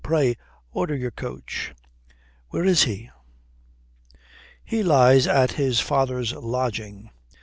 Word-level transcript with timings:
Pray, 0.03 0.35
order 0.71 0.95
your 0.95 1.11
coach." 1.11 1.75
"Where 2.49 2.65
is 2.65 2.85
he?" 2.85 3.11
"He 4.63 4.81
lies 4.81 5.27
at 5.27 5.51
his 5.51 5.79
father's 5.79 6.33
lodging. 6.33 7.11